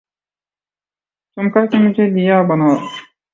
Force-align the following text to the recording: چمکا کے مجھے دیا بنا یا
چمکا 1.33 1.61
کے 1.69 1.77
مجھے 1.83 2.05
دیا 2.15 2.37
بنا 2.47 2.69
یا 2.73 2.79